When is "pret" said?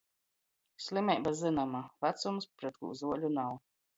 2.63-2.83